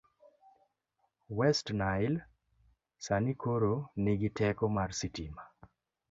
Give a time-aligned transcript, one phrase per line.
[1.39, 2.17] West Nile
[3.05, 3.73] sani koro
[4.05, 5.43] nigi teko mar sitima.